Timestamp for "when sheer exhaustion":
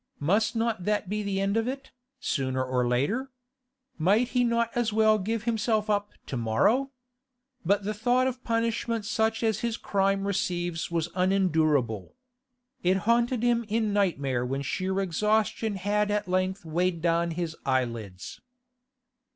14.43-15.75